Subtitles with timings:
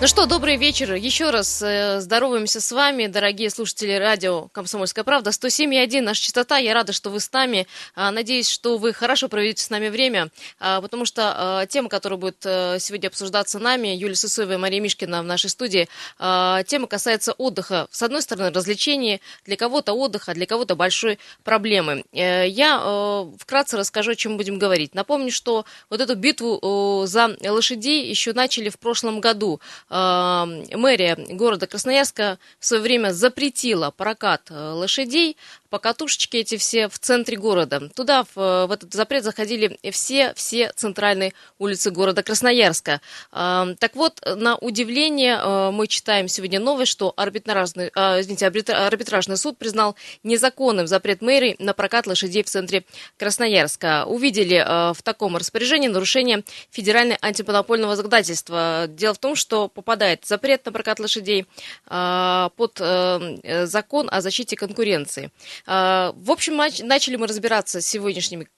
[0.00, 0.94] Ну что, добрый вечер.
[0.94, 5.28] Еще раз э, здороваемся с вами, дорогие слушатели радио «Комсомольская правда».
[5.28, 6.56] 107,1 наша частота.
[6.56, 7.66] Я рада, что вы с нами.
[7.94, 12.18] А, надеюсь, что вы хорошо проведете с нами время, а, потому что а, тема, которая
[12.18, 15.86] будет э, сегодня обсуждаться нами, Юлия Сысоева и Мария Мишкина в нашей студии,
[16.18, 17.86] а, тема касается отдыха.
[17.90, 22.04] С одной стороны, развлечений, для кого-то отдыха, для кого-то большой проблемы.
[22.12, 24.94] Э, я э, вкратце расскажу, о чем будем говорить.
[24.94, 29.60] Напомню, что вот эту битву э, за лошадей еще начали в прошлом году.
[29.90, 35.36] Э, мэрия города Красноярска в свое время запретила прокат э, лошадей,
[35.70, 37.88] покатушечки эти все в центре города.
[37.94, 43.00] Туда, в, в этот запрет, заходили все, все центральные улицы города Красноярска.
[43.32, 49.96] Э, так вот, на удивление, мы читаем сегодня новость, что арбитражный, извините, арбитражный суд признал
[50.22, 52.84] незаконным запрет мэрии на прокат лошадей в центре
[53.16, 54.04] Красноярска.
[54.06, 58.86] Увидели в таком распоряжении нарушение федерального антимонопольного законодательства.
[58.88, 61.46] Дело в том, что попадает запрет на прокат лошадей
[61.86, 65.30] а, под э, закон о защите конкуренции.
[65.66, 68.48] А, в общем, начали мы разбираться с сегодняшними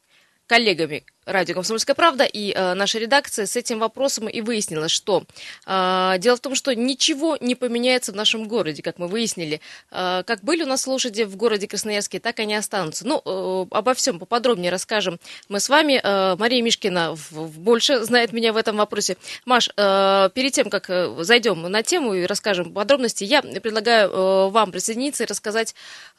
[0.47, 5.25] коллегами радио «Комсомольская правда» и э, наша редакция с этим вопросом и выяснила, что
[5.67, 9.61] э, дело в том, что ничего не поменяется в нашем городе, как мы выяснили.
[9.91, 13.07] Э, как были у нас лошади в городе Красноярске, так они останутся.
[13.07, 16.01] Ну, э, обо всем поподробнее расскажем мы с вами.
[16.03, 19.17] Э, Мария Мишкина в, в больше знает меня в этом вопросе.
[19.45, 24.49] Маш, э, перед тем, как э, зайдем на тему и расскажем подробности, я предлагаю э,
[24.49, 25.75] вам присоединиться и рассказать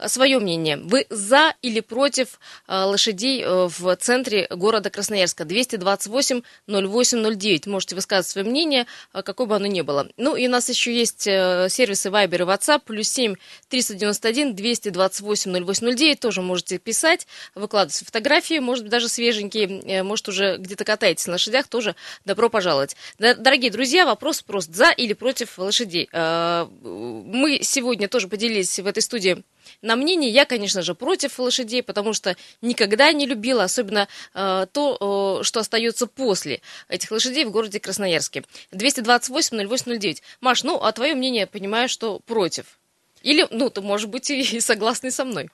[0.06, 0.78] свое мнение.
[0.78, 7.68] Вы за или против э, лошадей э, в центре города Красноярска 228 0809.
[7.68, 10.08] Можете высказать свое мнение, а, какое бы оно ни было.
[10.18, 13.36] Ну и у нас еще есть э, сервисы Viber и WhatsApp, плюс 7
[13.70, 16.20] 391 228 0809.
[16.20, 21.34] Тоже можете писать, выкладывать фотографии, может быть, даже свеженькие, э, может, уже где-то катаетесь на
[21.34, 22.96] лошадях, тоже добро пожаловать.
[23.18, 26.08] Дорогие друзья, вопрос просто за или против лошадей.
[26.12, 29.44] Э, мы сегодня тоже поделились в этой студии
[29.82, 30.30] на мнение.
[30.30, 35.60] Я, конечно же, против лошадей, потому что никогда не любила, особенно э, то, э, что
[35.60, 38.44] остается после этих лошадей в городе Красноярске.
[38.72, 40.22] 228-08-09.
[40.42, 42.80] Маш, ну, а твое мнение, понимаю, что против.
[43.24, 45.50] Или, ну, ты, может быть, и согласны со мной.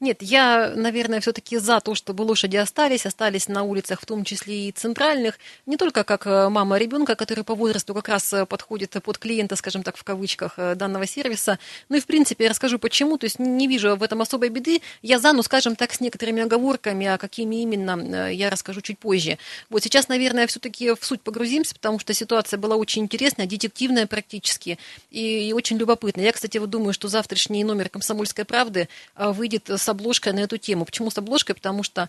[0.00, 4.68] Нет, я, наверное, все-таки за то, чтобы лошади остались, остались на улицах, в том числе
[4.68, 8.96] и центральных, не только как э, мама ребенка, который по возрасту как раз э, подходит
[9.04, 11.60] под клиента, скажем так, в кавычках, э, данного сервиса.
[11.88, 14.82] Ну и, в принципе, я расскажу почему, то есть не вижу в этом особой беды.
[15.00, 19.38] Я за, ну, скажем так, с некоторыми оговорками, а какими именно, я расскажу чуть позже.
[19.70, 24.78] Вот сейчас, наверное, все-таки в суть погрузимся, потому что ситуация была очень интересная, детективная практически
[25.10, 26.24] и, и очень любопытная.
[26.24, 30.84] Я, кстати, вот думаю, что завтрашний номер «Комсомольской правды» выйдет с обложкой на эту тему.
[30.84, 31.54] Почему с обложкой?
[31.54, 32.08] Потому что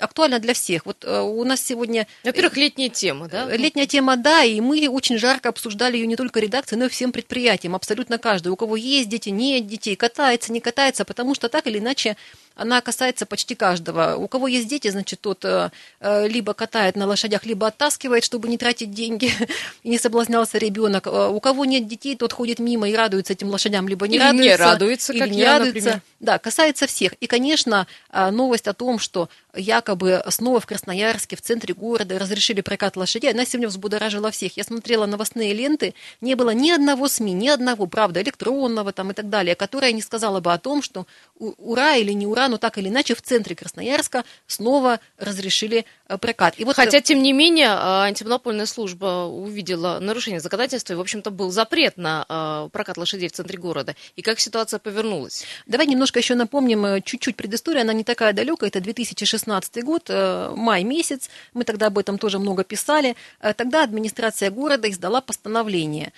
[0.00, 0.86] актуально для всех.
[0.86, 2.06] Вот у нас сегодня...
[2.24, 3.44] Во-первых, летняя тема, да?
[3.54, 7.12] Летняя тема, да, и мы очень жарко обсуждали ее не только редакции, но и всем
[7.12, 8.48] предприятиям, абсолютно каждый.
[8.48, 12.16] У кого есть дети, нет детей, катается, не катается, потому что так или иначе
[12.56, 14.16] она касается почти каждого.
[14.16, 18.48] У кого есть дети, значит, тот э, э, либо катает на лошадях, либо оттаскивает, чтобы
[18.48, 19.30] не тратить деньги
[19.82, 21.06] и не соблазнялся ребенок.
[21.06, 24.22] Э, у кого нет детей, тот ходит мимо и радуется этим лошадям, либо не или
[24.22, 24.48] радуется.
[24.48, 25.74] не радуется, или как не я, радуется.
[25.74, 26.02] например.
[26.20, 27.12] Да, касается всех.
[27.20, 32.96] И, конечно, новость о том, что якобы снова в Красноярске, в центре города, разрешили прокат
[32.96, 34.56] лошадей, она сегодня взбудоражила всех.
[34.56, 39.14] Я смотрела новостные ленты, не было ни одного СМИ, ни одного, правда, электронного там и
[39.14, 41.06] так далее, которое не сказала бы о том, что
[41.38, 45.84] ура или не ура, но так или иначе в центре Красноярска снова разрешили
[46.20, 46.54] прокат.
[46.58, 51.30] И вот Хотя, тем не менее, э, антимонопольная служба увидела нарушение законодательства, и, в общем-то,
[51.30, 53.96] был запрет на э, прокат лошадей в центре города.
[54.14, 55.44] И как ситуация повернулась?
[55.66, 61.28] Давай немножко еще напомним чуть-чуть предысторию, она не такая далекая, это 2016 год, май месяц,
[61.54, 63.16] мы тогда об этом тоже много писали.
[63.56, 66.12] Тогда администрация города издала постановление,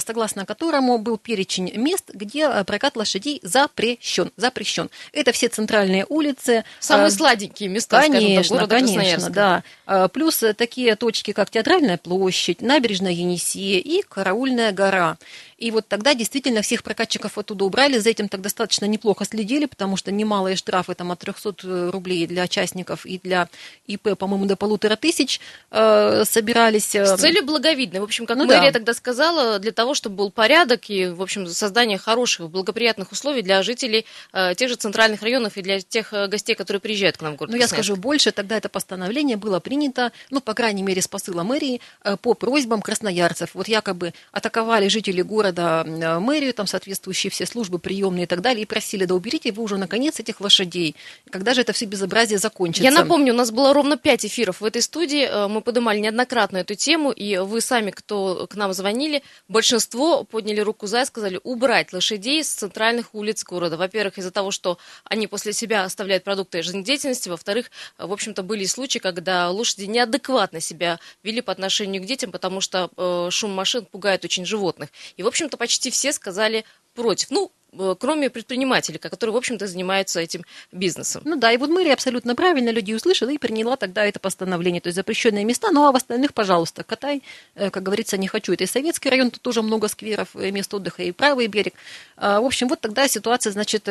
[0.00, 4.32] согласно которому был перечень мест, где прокат лошадей запрещен.
[4.36, 4.90] запрещен.
[5.12, 6.64] Это все центральные улицы.
[6.80, 9.64] Самые сладенькие места, конечно, скажем так, города конечно, да.
[9.86, 15.18] А, плюс такие точки, как Театральная площадь, Набережная Енисея и Караульная гора.
[15.58, 17.98] И вот тогда действительно всех прокатчиков оттуда убрали.
[17.98, 22.26] За этим так достаточно неплохо следили, потому что немалые штрафы там от 300 э, рублей
[22.28, 23.48] для участников и для
[23.86, 25.40] ИП, по-моему, до полутора тысяч
[25.72, 26.94] э, собирались.
[26.94, 27.98] С целью благовидной.
[27.98, 28.78] В общем, как ну, мэрия да.
[28.78, 33.62] тогда сказала, для того, чтобы был порядок и, в общем, создание хороших, благоприятных условий для
[33.64, 37.34] жителей э, тех же центральных районов и для тех э, гостей, которые приезжают к нам
[37.34, 37.52] в город.
[37.52, 41.42] Ну, я скажу больше, тогда это постановление было принято, ну, по крайней мере, с посыла
[41.42, 43.50] мэрии, э, по просьбам красноярцев.
[43.54, 48.62] Вот якобы атаковали жители города города мэрию, там соответствующие все службы приемные и так далее,
[48.62, 50.94] и просили, да уберите вы уже наконец этих лошадей.
[51.30, 52.84] Когда же это все безобразие закончится?
[52.84, 56.74] Я напомню, у нас было ровно пять эфиров в этой студии, мы поднимали неоднократно эту
[56.74, 61.92] тему, и вы сами, кто к нам звонили, большинство подняли руку за и сказали убрать
[61.92, 63.76] лошадей с центральных улиц города.
[63.76, 68.98] Во-первых, из-за того, что они после себя оставляют продукты жизнедеятельности, во-вторых, в общем-то, были случаи,
[68.98, 74.24] когда лошади неадекватно себя вели по отношению к детям, потому что э, шум машин пугает
[74.24, 74.90] очень животных.
[75.16, 76.64] И, в общем-то, почти все сказали
[76.94, 77.30] против.
[77.30, 80.42] Ну, Э, кроме предпринимателей, которые, в общем-то, занимаются этим
[80.72, 81.22] бизнесом.
[81.24, 84.88] Ну да, и вот мэрия абсолютно правильно люди услышала и приняла тогда это постановление, то
[84.88, 87.22] есть запрещенные места, ну а в остальных, пожалуйста, катай,
[87.54, 88.52] э, как говорится, не хочу.
[88.52, 91.74] Это и Советский район, тут тоже много скверов, э, мест отдыха, и правый берег.
[92.16, 93.88] А, в общем, вот тогда ситуация, значит,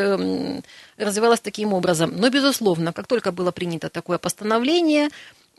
[0.97, 2.13] развивалась таким образом.
[2.17, 5.09] Но, безусловно, как только было принято такое постановление,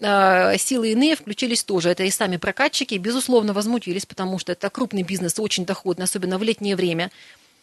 [0.00, 1.90] силы иные включились тоже.
[1.90, 6.42] Это и сами прокатчики, безусловно, возмутились, потому что это крупный бизнес, очень доходный, особенно в
[6.42, 7.10] летнее время.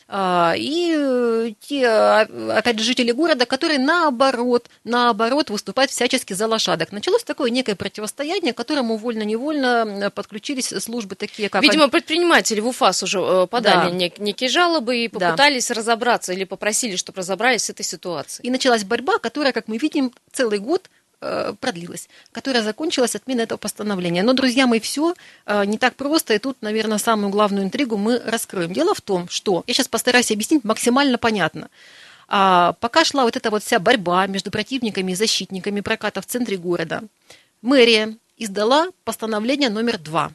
[0.08, 6.48] А, и э, те, а, опять же, жители города, которые наоборот, наоборот выступают всячески за
[6.48, 6.92] лошадок.
[6.92, 11.64] Началось такое некое противостояние, к которому вольно-невольно подключились службы такие, как...
[11.64, 14.24] Видимо, предприниматели в УФАС уже э, подали да.
[14.24, 15.74] некие жалобы и попытались да.
[15.74, 18.48] разобраться или попросили, чтобы разобрались с этой ситуацией.
[18.48, 20.88] И началась борьба, которая, как мы видим, целый год
[21.60, 24.24] продлилась, которая закончилась отменой этого постановления.
[24.24, 28.20] Но, друзья мои, все э, не так просто, и тут, наверное, самую главную интригу мы
[28.20, 28.74] раскроем.
[28.74, 31.70] Дело в том, что, я сейчас постараюсь объяснить максимально понятно.
[32.28, 36.58] А, пока шла вот эта вот вся борьба между противниками и защитниками проката в центре
[36.58, 37.04] города,
[37.62, 40.32] мэрия издала постановление номер два,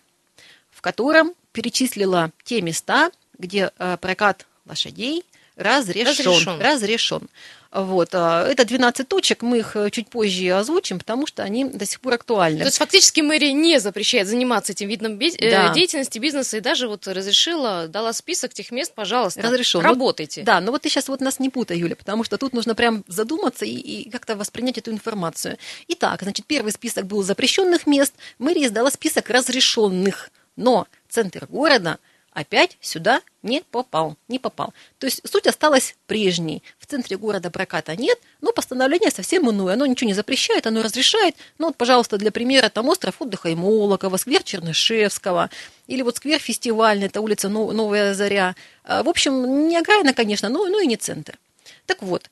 [0.70, 5.24] в котором перечислила те места, где э, прокат лошадей
[5.60, 6.06] разрешен.
[6.06, 6.60] Разрешен.
[6.60, 7.28] разрешен.
[7.72, 8.08] Вот.
[8.14, 12.00] А, это 12 точек, мы их э, чуть позже озвучим, потому что они до сих
[12.00, 12.58] пор актуальны.
[12.58, 15.72] То есть фактически мэрия не запрещает заниматься этим видом э, да.
[15.72, 19.80] деятельности, бизнеса, и даже вот разрешила, дала список тех мест, пожалуйста, Разрешил.
[19.82, 20.40] работайте.
[20.40, 22.74] Вот, да, но вот ты сейчас вот нас не путай, Юля, потому что тут нужно
[22.74, 25.56] прям задуматься и, и как-то воспринять эту информацию.
[25.86, 31.98] Итак, значит, первый список был запрещенных мест, мэрия издала список разрешенных, но центр города–
[32.32, 34.72] опять сюда не попал, не попал.
[34.98, 36.62] То есть суть осталась прежней.
[36.78, 39.74] В центре города проката нет, но постановление совсем иное.
[39.74, 41.36] Оно ничего не запрещает, оно разрешает.
[41.58, 45.50] Ну вот, пожалуйста, для примера, там остров отдыха и Молокова, сквер Чернышевского,
[45.86, 48.54] или вот сквер фестивальный, это улица Новая Заря.
[48.84, 51.38] А, в общем, не окраина, конечно, но, но и не центр.
[51.86, 52.30] Так вот,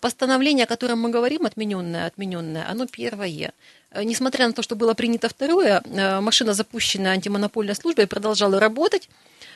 [0.00, 3.52] постановление, о котором мы говорим, отмененное, отмененное, оно первое.
[3.90, 9.08] Э, несмотря на то, что было принято второе, э, машина, запущенная антимонопольной службой, продолжала работать.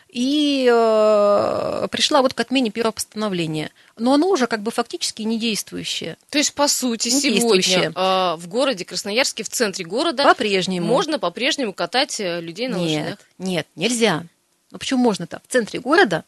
[0.09, 3.71] И э, пришла вот к отмене первого постановления.
[3.99, 6.17] Но оно уже как бы фактически не действующее.
[6.31, 10.87] То есть, по сути, не сегодня э, в городе Красноярске, в центре города, по-прежнему.
[10.87, 13.19] можно по-прежнему катать э, людей на нет, лошадях?
[13.37, 14.25] Нет, нельзя.
[14.71, 15.43] Ну почему можно-то?
[15.47, 16.25] В центре города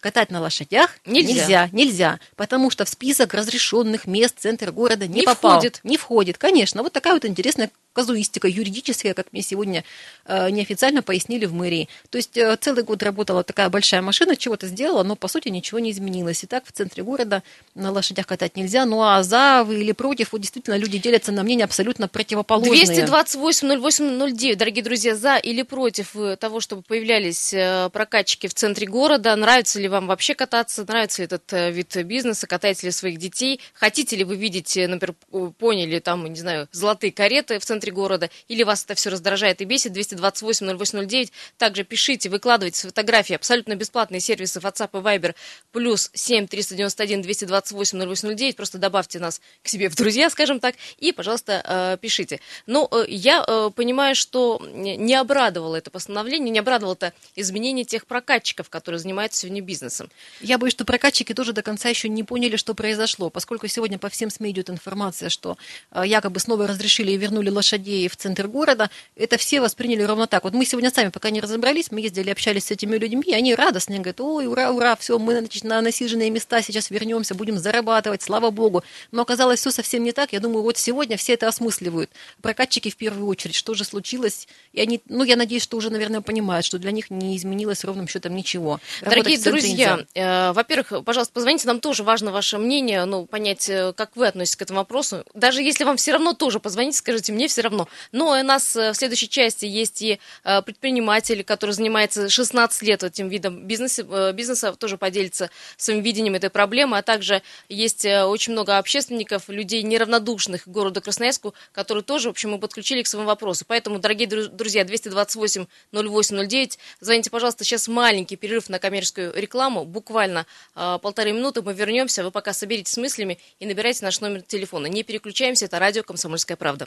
[0.00, 1.32] катать на лошадях нельзя.
[1.32, 5.58] нельзя, нельзя, потому что в список разрешенных мест центр города не, не попал.
[5.58, 5.80] Входит.
[5.82, 6.82] Не входит, конечно.
[6.82, 9.82] Вот такая вот интересная казуистика юридическая, как мне сегодня
[10.24, 11.88] э, неофициально пояснили в мэрии.
[12.10, 15.80] То есть э, целый год работала такая большая машина, чего-то сделала, но по сути ничего
[15.80, 16.44] не изменилось.
[16.44, 17.42] И так в центре города
[17.74, 18.84] на лошадях катать нельзя.
[18.86, 23.04] Ну а за вы или против, вот действительно люди делятся на мнения абсолютно противоположные.
[23.04, 29.34] 228-08-09, дорогие друзья, за или против того, чтобы появлялись э, прокатчики в центре города.
[29.34, 30.84] Нравится ли вам вообще кататься?
[30.86, 32.46] Нравится ли этот вид бизнеса?
[32.46, 33.60] Катаете ли своих детей?
[33.74, 35.16] Хотите ли вы видеть, например,
[35.58, 39.60] поняли, там, не знаю, золотые кареты в центре центре города, или вас это все раздражает
[39.60, 41.30] и бесит, 228-0809.
[41.56, 45.34] Также пишите, выкладывайте фотографии, абсолютно бесплатные сервисы WhatsApp и Viber,
[45.72, 48.56] плюс 7 391 228 0809.
[48.56, 52.40] Просто добавьте нас к себе в друзья, скажем так, и, пожалуйста, э, пишите.
[52.66, 57.84] Но ну, э, я э, понимаю, что не обрадовало это постановление, не обрадовало это изменение
[57.84, 60.10] тех прокатчиков, которые занимаются сегодня бизнесом.
[60.40, 64.08] Я боюсь, что прокатчики тоже до конца еще не поняли, что произошло, поскольку сегодня по
[64.08, 65.56] всем СМИ идет информация, что
[66.04, 70.44] якобы снова разрешили и вернули лошадей лошадей в центр города, это все восприняли ровно так.
[70.44, 73.54] Вот мы сегодня сами пока не разобрались, мы ездили, общались с этими людьми, и они
[73.54, 78.22] радостные, говорят, ой, ура, ура, все, мы значит, на насиженные места сейчас вернемся, будем зарабатывать,
[78.22, 78.82] слава богу.
[79.12, 80.32] Но оказалось все совсем не так.
[80.32, 82.10] Я думаю, вот сегодня все это осмысливают.
[82.42, 84.48] Прокатчики в первую очередь, что же случилось.
[84.72, 88.08] И они, ну, я надеюсь, что уже, наверное, понимают, что для них не изменилось ровным
[88.08, 88.80] счетом ничего.
[89.02, 94.16] Дорогие друзья, э, во-первых, пожалуйста, позвоните, нам тоже важно ваше мнение, ну, понять, э, как
[94.16, 95.24] вы относитесь к этому вопросу.
[95.34, 97.88] Даже если вам все равно тоже позвоните, скажите, мне все все равно.
[98.12, 103.66] Но у нас в следующей части есть и предприниматель, который занимается 16 лет этим видом
[103.66, 109.82] бизнеса, бизнеса тоже поделится своим видением этой проблемы, а также есть очень много общественников, людей
[109.82, 113.64] неравнодушных к городу Красноярску, которые тоже, в общем, мы подключили к своему вопросу.
[113.66, 121.32] Поэтому, дорогие друзья, 228 0809, звоните, пожалуйста, сейчас маленький перерыв на коммерческую рекламу, буквально полторы
[121.32, 124.86] минуты, мы вернемся, вы пока соберитесь с мыслями и набирайте наш номер телефона.
[124.86, 126.86] Не переключаемся, это радио «Комсомольская правда».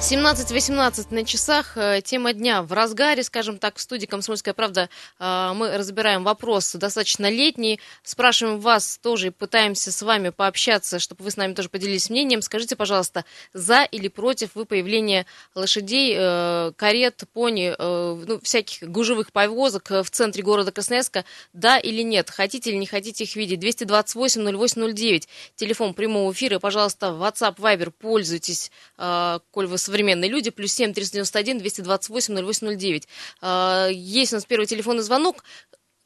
[0.00, 1.76] 17.18 на часах.
[1.76, 4.88] Э, тема дня в разгаре, скажем так, в студии «Комсомольская правда»
[5.18, 7.80] э, мы разбираем вопрос достаточно летний.
[8.02, 12.40] Спрашиваем вас тоже и пытаемся с вами пообщаться, чтобы вы с нами тоже поделились мнением.
[12.40, 19.90] Скажите, пожалуйста, за или против вы появления лошадей, э, карет, пони, ну, всяких гужевых повозок
[19.90, 22.30] в центре города Красноярска, да или нет?
[22.30, 23.62] Хотите или не хотите их видеть?
[23.62, 26.58] 228-0809, телефон прямого эфира.
[26.58, 33.08] Пожалуйста, WhatsApp, Viber пользуйтесь, коль вы с современные люди, плюс 7 391 228 0809.
[33.92, 35.44] Есть у нас первый телефонный звонок.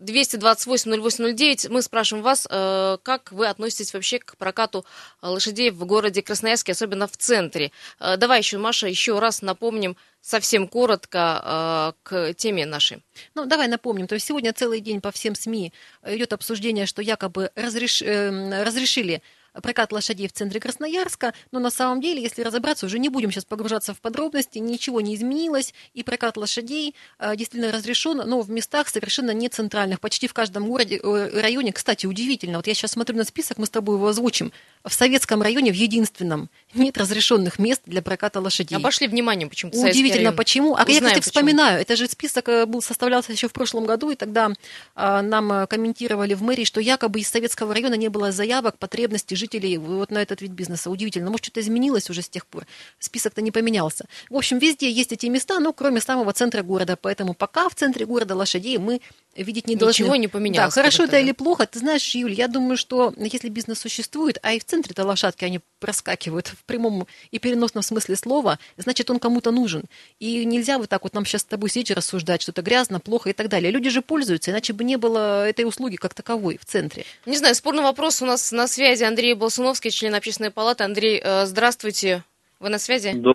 [0.01, 1.69] 228-0809.
[1.71, 4.85] Мы спрашиваем вас, э, как вы относитесь вообще к прокату
[5.23, 7.71] лошадей в городе Красноярске, особенно в центре.
[8.01, 13.03] Э, давай еще, Маша, еще раз напомним совсем коротко э, к теме нашей.
[13.35, 14.09] Ну, давай напомним.
[14.09, 15.73] То есть сегодня целый день по всем СМИ
[16.07, 18.03] идет обсуждение, что якобы разреш...
[18.03, 19.23] разрешили
[19.63, 23.45] прокат лошадей в центре Красноярска, но на самом деле, если разобраться, уже не будем сейчас
[23.45, 28.89] погружаться в подробности, ничего не изменилось, и прокат лошадей э, действительно разрешен, но в местах
[28.89, 31.73] совершенно не центральных, почти в каждом городе, э, районе.
[31.73, 34.53] Кстати, удивительно, вот я сейчас смотрю на список, мы с тобой его озвучим,
[34.85, 38.77] в советском районе, в единственном, нет разрешенных мест для проката лошадей.
[38.77, 40.75] Обошли вниманием почему-то Удивительно, почему.
[40.75, 41.31] А Узнаем, я, кстати, почему.
[41.31, 44.51] вспоминаю, это же список э, был составлялся еще в прошлом году, и тогда
[44.95, 49.44] нам комментировали в мэрии, что якобы из советского района не было заявок, потребностей жителей
[49.79, 50.91] вот на этот вид бизнеса.
[50.91, 51.31] Удивительно.
[51.31, 52.67] Может, что-то изменилось уже с тех пор.
[52.99, 54.07] Список-то не поменялся.
[54.31, 56.97] В общем, везде есть эти места, но кроме самого центра города.
[56.97, 59.01] Поэтому пока в центре города лошадей мы
[59.37, 60.03] видеть не должны.
[60.03, 60.75] Ничего не поменялось.
[60.75, 61.67] Да, хорошо это или плохо.
[61.67, 65.61] Ты знаешь, Юль, я думаю, что если бизнес существует, а и в центре-то лошадки, они
[65.81, 69.85] проскакивают в прямом и переносном смысле слова, значит, он кому-то нужен.
[70.21, 73.31] И нельзя вот так вот нам сейчас с тобой сидеть рассуждать, что это грязно, плохо
[73.31, 73.71] и так далее.
[73.71, 77.05] Люди же пользуются, иначе бы не было этой услуги как таковой в центре.
[77.27, 80.85] Не знаю, спорный вопрос у нас на связи Андрей Болсуновский, член общественной палаты.
[80.85, 82.23] Андрей, э, здравствуйте.
[82.61, 83.13] Вы на связи?
[83.15, 83.35] Да.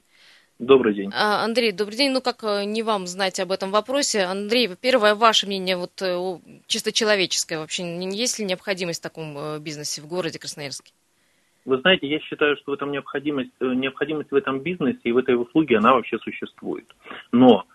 [0.60, 1.10] Добрый день.
[1.16, 2.12] А, Андрей, добрый день.
[2.12, 4.24] Ну, как э, не вам знать об этом вопросе?
[4.24, 6.18] Андрей, первое, ваше мнение, вот э,
[6.68, 10.92] чисто человеческое вообще, есть ли необходимость в таком э, бизнесе в городе Красноярске?
[11.63, 15.36] Вы знаете, я считаю, что в этом необходимость, необходимость в этом бизнесе и в этой
[15.36, 16.86] услуге, она вообще существует.
[17.32, 17.66] Но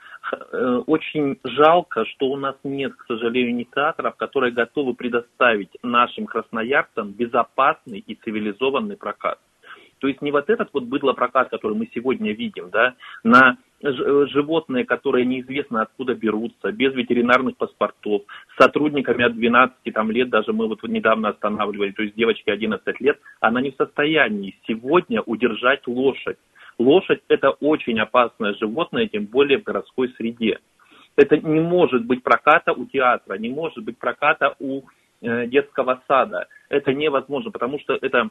[0.86, 7.98] очень жалко, что у нас нет, к сожалению, инициаторов, которые готовы предоставить нашим красноярцам безопасный
[7.98, 9.38] и цивилизованный прокат.
[10.04, 12.92] То есть не вот этот вот быдлопрокат, который мы сегодня видим, да,
[13.22, 18.20] на животные, которые неизвестно откуда берутся, без ветеринарных паспортов,
[18.54, 23.00] с сотрудниками от 12 там, лет, даже мы вот недавно останавливали, то есть девочке 11
[23.00, 26.36] лет, она не в состоянии сегодня удержать лошадь.
[26.78, 30.58] Лошадь– это очень опасное животное, тем более в городской среде.
[31.16, 34.82] Это не может быть проката у театра, не может быть проката у
[35.22, 36.48] э, детского сада.
[36.68, 38.28] Это невозможно, потому что это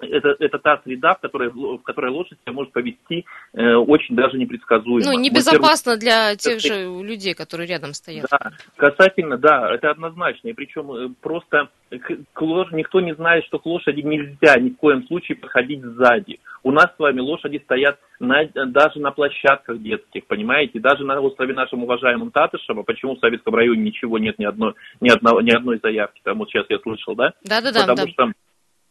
[0.00, 4.36] это, это та среда, в которой, в которой лошадь себя может повести э, очень даже
[4.36, 5.12] непредсказуемо.
[5.12, 8.26] Ну, небезопасно для тех же людей, которые рядом стоят.
[8.30, 10.48] Да, касательно, да, это однозначно.
[10.48, 12.42] И причем э, просто к, к
[12.72, 16.40] никто не знает, что к лошади нельзя ни в коем случае подходить сзади.
[16.62, 20.78] У нас с вами лошади стоят на, даже на площадках детских, понимаете?
[20.78, 25.10] Даже на острове нашем уважаемом Татышево, почему в Советском районе ничего нет, ни одной, ни
[25.10, 27.32] одного, ни одной заявки, там вот сейчас я слышал, да?
[27.44, 27.80] Да-да-да.
[27.80, 28.08] Потому да.
[28.08, 28.32] что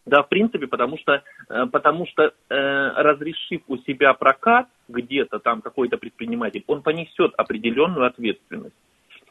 [0.06, 5.62] да, в принципе, потому что, э, потому что э, разрешив у себя прокат где-то там
[5.62, 8.76] какой-то предприниматель, он понесет определенную ответственность.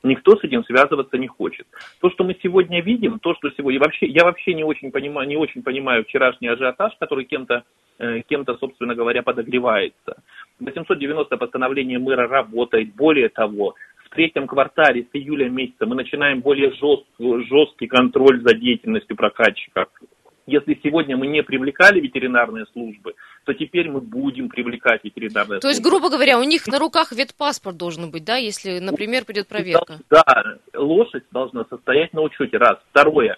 [0.02, 1.66] Никто с этим связываться не хочет.
[2.00, 5.36] То, что мы сегодня видим, то, что сегодня вообще, я вообще не очень понимаю, не
[5.36, 7.64] очень понимаю вчерашний ажиотаж, который кем-то,
[7.98, 10.22] э, кем-то, собственно говоря, подогревается.
[10.60, 12.94] 890 постановление мэра работает.
[12.94, 18.54] Более того, в третьем квартале с июля месяца мы начинаем более жесткий, жесткий контроль за
[18.54, 19.88] деятельностью прокатчиков.
[20.48, 23.12] Если сегодня мы не привлекали ветеринарные службы,
[23.44, 25.68] то теперь мы будем привлекать ветеринарные То службы.
[25.68, 29.98] есть, грубо говоря, у них на руках ветпаспорт должен быть, да, если, например, придет проверка?
[30.08, 30.24] Да,
[30.74, 32.78] лошадь должна состоять на учете, раз.
[32.90, 33.36] Второе,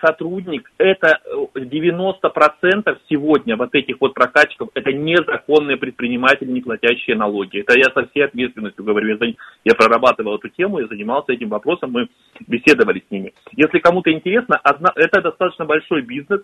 [0.00, 1.20] сотрудник, это
[1.54, 7.60] 90% сегодня вот этих вот прокатчиков, это незаконные предприниматели, не платящие налоги.
[7.60, 9.16] Это я со всей ответственностью говорю.
[9.16, 9.32] Я,
[9.64, 12.08] я прорабатывал эту тему, я занимался этим вопросом, мы
[12.46, 13.34] беседовали с ними.
[13.52, 16.40] Если кому-то интересно, одна, это достаточно большой бизнес,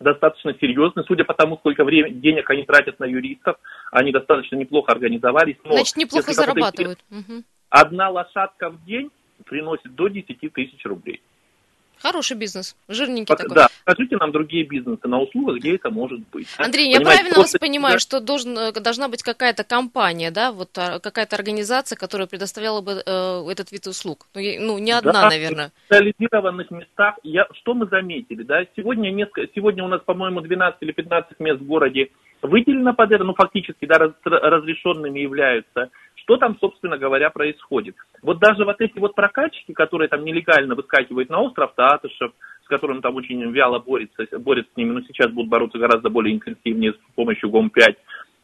[0.00, 3.56] достаточно серьезный, судя по тому, сколько времени, денег они тратят на юристов,
[3.92, 5.56] они достаточно неплохо организовались.
[5.64, 6.98] Но Значит, неплохо зарабатывают.
[7.70, 9.10] Одна лошадка в день
[9.44, 11.20] приносит до 10 тысяч рублей.
[12.00, 13.56] Хороший бизнес, жирненький Пока, такой.
[13.56, 16.48] Да, скажите нам другие бизнесы на услугах, где это может быть.
[16.56, 17.98] Андрей, Понимаете, я правильно вас понимаю, да?
[17.98, 23.02] что должен, э, должна быть какая-то компания, да, вот а, какая-то организация, которая предоставляла бы
[23.04, 24.26] э, этот вид услуг?
[24.34, 25.68] Ну, ну не одна, да, наверное.
[25.68, 30.78] В специализированных местах, я, что мы заметили, да, сегодня, несколько, сегодня у нас, по-моему, 12
[30.82, 32.10] или 15 мест в городе
[32.42, 35.90] выделено под это, ну, фактически, да, раз, разрешенными являются
[36.28, 37.96] что там, собственно говоря, происходит.
[38.22, 42.32] Вот даже вот эти вот прокатчики, которые там нелегально выскакивают на остров Татышев,
[42.64, 46.36] с которым там очень вяло борется, борется с ними, но сейчас будут бороться гораздо более
[46.36, 47.96] интенсивнее с помощью ГОМ-5,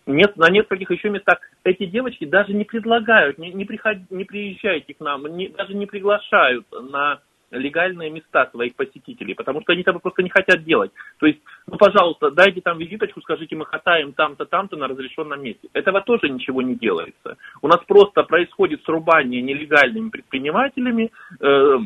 [0.06, 4.94] нет, на нескольких еще местах эти девочки даже не предлагают, не, не, приход, не приезжайте
[4.94, 7.20] к нам, не, даже не приглашают на
[7.58, 10.90] легальные места своих посетителей, потому что они этого просто не хотят делать.
[11.18, 15.68] То есть, ну, пожалуйста, дайте там визиточку, скажите, мы катаем там-то, там-то на разрешенном месте.
[15.72, 17.36] Этого тоже ничего не делается.
[17.62, 21.78] У нас просто происходит срубание нелегальными предпринимателями, э,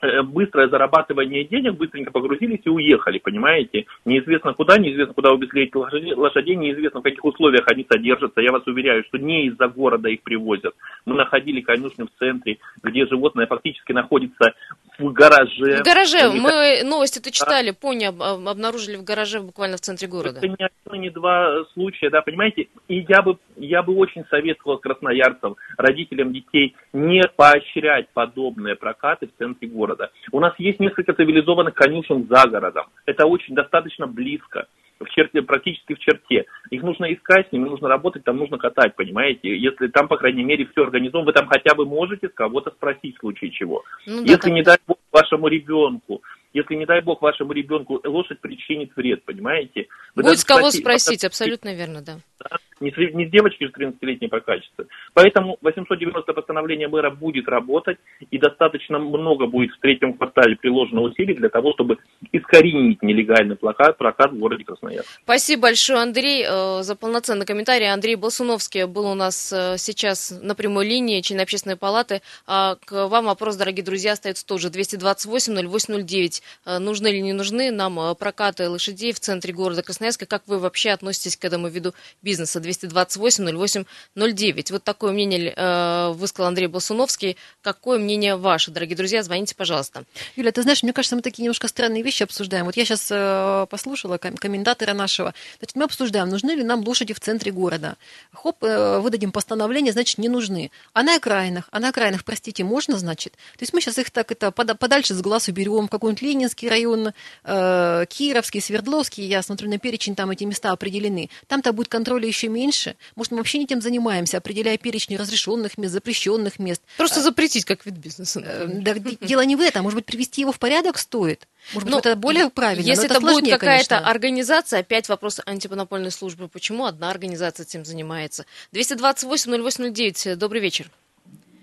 [0.00, 3.86] быстрое зарабатывание денег, быстренько погрузились и уехали, понимаете?
[4.04, 8.40] Неизвестно куда, неизвестно куда увезли эти лошадей, неизвестно в каких условиях они содержатся.
[8.40, 10.74] Я вас уверяю, что не из-за города их привозят.
[11.06, 14.52] Мы находили конюшню в центре, где животное фактически находится
[14.98, 15.82] в гараже.
[15.82, 16.30] В гараже.
[16.30, 20.38] Мы новости это читали, пони обнаружили в гараже буквально в центре города.
[20.38, 22.68] Это не один, не два случая, да, понимаете?
[22.88, 29.38] И я бы, я бы очень советовал красноярцам, родителям детей, не поощрять подобные прокаты в
[29.38, 30.10] центре города города.
[30.32, 32.86] У нас есть несколько цивилизованных конюшен за городом.
[33.06, 34.66] Это очень достаточно близко
[34.98, 36.46] в черте, практически в черте.
[36.70, 39.56] Их нужно искать, с ними нужно работать, там нужно катать, понимаете?
[39.56, 43.20] Если там, по крайней мере, все организовано, вы там хотя бы можете кого-то спросить в
[43.20, 43.84] случае чего.
[44.06, 46.22] Ну, да, Если, не дай бог, вашему ребенку
[46.56, 49.88] если, не дай бог, вашему ребенку лошадь причинит вред, понимаете?
[50.14, 52.16] Вы Будет с кого спросить, спросить, абсолютно верно, да.
[52.40, 52.56] да?
[52.80, 54.86] Не, с, не с девочки же 13-летней прокачется.
[55.14, 57.98] Поэтому 890 постановление мэра будет работать,
[58.30, 61.96] и достаточно много будет в третьем квартале приложено усилий для того, чтобы
[62.32, 65.08] искоренить нелегальный прокат, прокат в городе Красноярск.
[65.22, 67.90] Спасибо большое, Андрей, э, за полноценный комментарий.
[67.90, 72.20] Андрей Болсуновский был у нас э, сейчас на прямой линии, член общественной палаты.
[72.46, 76.42] А к вам вопрос, дорогие друзья, остается тоже 228 0809.
[76.66, 80.26] Э, нужны или не нужны нам прокаты лошадей в центре города Красноярска.
[80.26, 82.60] Как вы вообще относитесь к этому виду бизнеса?
[82.70, 84.72] 228-08-09.
[84.72, 87.36] Вот такое мнение э, высказал Андрей Болсуновский.
[87.62, 89.22] Какое мнение ваше, дорогие друзья?
[89.22, 90.04] Звоните, пожалуйста.
[90.36, 92.66] Юля, ты знаешь, мне кажется, мы такие немножко странные вещи обсуждаем.
[92.66, 95.34] Вот я сейчас послушала комментатора нашего.
[95.58, 97.96] Значит, мы обсуждаем, нужны ли нам лошади в центре города.
[98.32, 100.70] Хоп, выдадим постановление, значит, не нужны.
[100.92, 103.32] А на окраинах, а на окраинах, простите, можно, значит?
[103.32, 105.88] То есть мы сейчас их так это подальше с глаз уберем,
[106.20, 107.12] линию Ленинский район,
[107.44, 111.30] э, Кировский, Свердловский, я смотрю на перечень, там эти места определены.
[111.46, 112.96] Там-то будет контроля еще меньше.
[113.14, 116.82] Может, мы вообще не тем занимаемся, определяя перечень разрешенных мест, запрещенных мест.
[116.96, 118.40] Просто запретить как вид бизнеса.
[118.40, 119.82] Э, да, дело не в этом.
[119.82, 121.46] Может быть, привести его в порядок стоит.
[121.74, 122.86] Может быть, ну, это более правильно.
[122.86, 126.48] Если это, это будет какая-то организация, опять вопрос антимонопольной службы.
[126.48, 128.46] Почему одна организация этим занимается?
[128.72, 130.36] 228-0809.
[130.36, 130.90] Добрый вечер.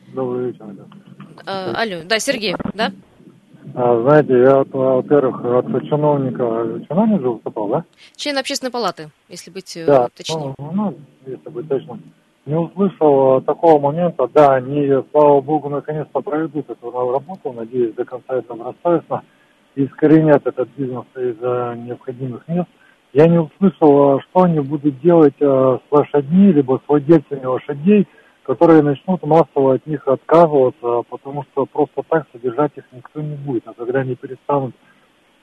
[0.07, 0.65] Добрый вечер.
[0.65, 0.85] Да.
[1.45, 2.93] Э, алло, да, Сергей, да?
[3.75, 7.83] А, знаете, я, во-первых, от чиновника, чиновник же выступал, да?
[8.15, 10.53] Член общественной палаты, если быть э, да, точнее.
[10.59, 12.01] Ну, ну, если быть точным.
[12.45, 18.35] Не услышал такого момента, да, они, слава богу, наконец-то проведут эту работу, надеюсь, до конца
[18.35, 19.23] это добросовестно,
[19.75, 21.39] и искоренят этот бизнес из
[21.87, 22.67] необходимых мест.
[23.13, 28.07] Я не услышал, что они будут делать с лошадьми, либо с владельцами лошадей,
[28.43, 33.63] которые начнут массово от них отказываться, потому что просто так содержать их никто не будет.
[33.67, 34.75] А когда они перестанут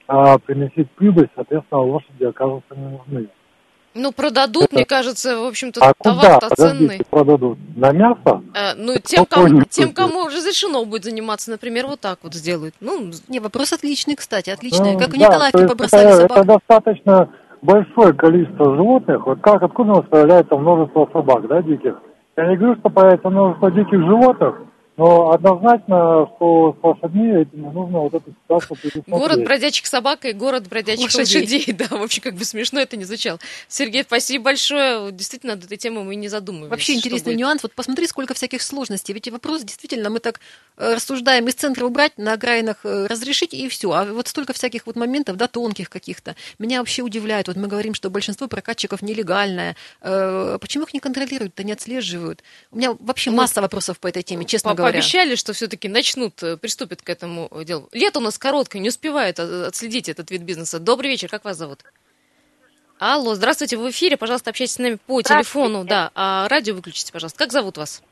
[0.07, 3.29] а, приносить прибыль, соответственно, лошади окажутся не нужны.
[3.93, 4.77] Ну, продадут, Это...
[4.77, 7.01] мне кажется, в общем-то, а товар-то ценный.
[7.11, 7.59] продадут?
[7.75, 8.43] На мясо?
[8.55, 12.75] Э, ну, тем кому, тем, кому разрешено будет заниматься, например, вот так вот сделают.
[12.81, 14.93] Ну, не, вопрос отличный, кстати, отличный.
[14.93, 16.39] Ну, как в Николаевке да, побросали это, собак.
[16.39, 17.31] Это достаточно
[17.63, 19.27] большое количество животных.
[19.27, 21.97] Вот как, откуда у нас появляется множество собак, да, диких?
[22.37, 24.55] Я не говорю, что появится множество диких животных,
[25.01, 29.07] Но однозначно, что с лошадьми этими нужно вот эту ситуацию предусмотреть.
[29.09, 31.41] Город бродячих собак и город бродячих Лошадей.
[31.41, 31.75] лошадей.
[31.81, 33.39] Да, вообще как бы смешно это не звучало.
[33.67, 35.11] Сергей, спасибо большое.
[35.11, 36.71] Действительно, над этой темой мы не задумывались.
[36.71, 37.41] Вообще интересный будет.
[37.41, 37.63] нюанс.
[37.63, 39.15] Вот посмотри, сколько всяких сложностей.
[39.15, 40.39] Ведь вопрос действительно, мы так
[40.77, 43.91] э, рассуждаем из центра убрать, на окраинах э, разрешить и все.
[43.93, 46.37] А вот столько всяких вот моментов, да, тонких каких-то.
[46.59, 47.49] Меня вообще удивляет.
[47.49, 49.77] Вот мы говорим, что большинство прокатчиков нелегальное.
[50.03, 52.45] Э, Почему их не контролируют-то, не отслеживают?
[52.71, 54.90] У меня вообще Ну, масса вопросов по этой теме, честно говоря.
[54.93, 57.89] Пообещали, что все-таки начнут, э, приступят к этому делу.
[57.93, 60.81] Лето у нас короткое, не успевают э, отследить этот вид бизнеса.
[60.81, 61.81] Добрый вечер, как вас зовут?
[62.99, 67.13] Алло, здравствуйте, вы в эфире, пожалуйста, общайтесь с нами по телефону, да, а радио выключите,
[67.13, 67.39] пожалуйста.
[67.39, 68.03] Как зовут вас?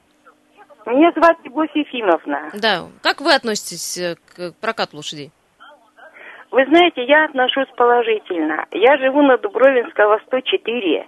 [0.86, 2.50] Меня зовут Любовь Ефимовна.
[2.54, 5.30] Да, как вы относитесь э, к прокату лошадей?
[6.50, 8.64] Вы знаете, я отношусь положительно.
[8.70, 11.06] Я живу на Дубровинского 104.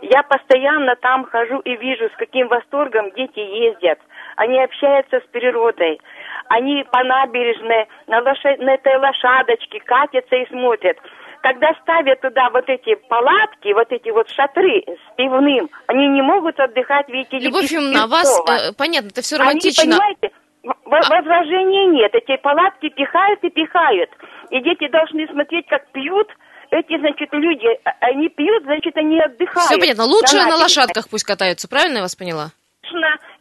[0.00, 3.98] Я постоянно там хожу и вижу, с каким восторгом дети ездят.
[4.38, 6.00] Они общаются с природой.
[6.48, 10.96] Они по набережной на, лоша- на этой лошадочке катятся и смотрят.
[11.42, 16.58] Когда ставят туда вот эти палатки, вот эти вот шатры с пивным, они не могут
[16.60, 19.84] отдыхать, видите Любовь без Ефимовна, а вас, э, понятно, это все Они, романтично.
[19.84, 20.30] понимаете,
[20.62, 22.14] в- в- возражений нет.
[22.14, 24.10] Эти палатки пихают и пихают.
[24.50, 26.28] И дети должны смотреть, как пьют.
[26.70, 29.68] Эти, значит, люди, а- они пьют, значит, они отдыхают.
[29.70, 30.62] Все понятно, лучше на набережной.
[30.62, 32.50] лошадках пусть катаются, правильно я вас поняла?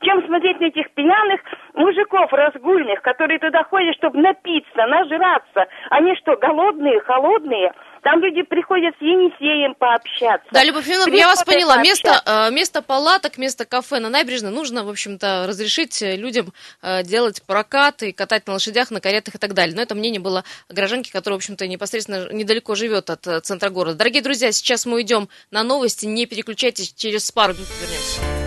[0.01, 1.41] Чем смотреть на этих пьяных
[1.73, 5.65] мужиков разгульных, которые туда ходят, чтобы напиться, нажраться.
[5.89, 7.71] Они что, голодные, холодные?
[8.03, 10.47] Там люди приходят с Енисеем пообщаться.
[10.51, 11.77] Да, Любовь Ефимовна, я вас поняла.
[11.81, 12.47] Место, пообщаться.
[12.49, 17.41] э, место палаток, место кафе на набережной нужно, в общем-то, разрешить э, людям э, делать
[17.45, 19.75] прокаты, катать на лошадях, на каретах и так далее.
[19.75, 23.97] Но это мнение было гражданки, которая, в общем-то, непосредственно недалеко живет от центра города.
[23.97, 26.05] Дорогие друзья, сейчас мы идем на новости.
[26.05, 28.46] Не переключайтесь, через пару минут вернемся.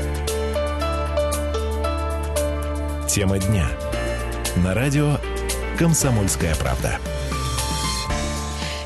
[3.13, 3.69] Тема дня.
[4.63, 5.17] На радио
[5.77, 7.01] «Комсомольская правда».